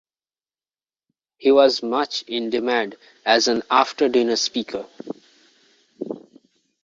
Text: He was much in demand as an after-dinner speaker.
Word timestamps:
He 1.37 1.51
was 1.51 1.83
much 1.83 2.23
in 2.23 2.49
demand 2.49 2.95
as 3.23 3.47
an 3.47 3.61
after-dinner 3.69 4.35
speaker. 4.35 4.87